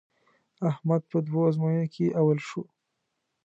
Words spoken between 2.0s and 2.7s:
اول شو.